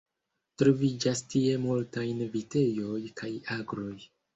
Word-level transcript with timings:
Troviĝas 0.61 1.21
tie 1.35 1.61
multajn 1.67 2.27
vitejoj 2.39 2.99
kaj 3.23 3.35
agroj. 3.63 3.97